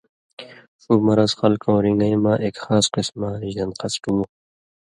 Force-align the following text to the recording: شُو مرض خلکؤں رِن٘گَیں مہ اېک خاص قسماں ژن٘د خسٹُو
شُو 0.81 0.91
مرض 1.07 1.31
خلکؤں 1.39 1.77
رِن٘گَیں 1.83 2.17
مہ 2.23 2.33
اېک 2.43 2.55
خاص 2.65 2.85
قسماں 2.93 3.35
ژن٘د 3.53 3.73
خسٹُو 3.79 4.13